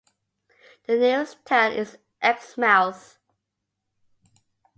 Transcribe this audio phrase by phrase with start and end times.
[0.87, 3.19] The nearest town is Exmouth.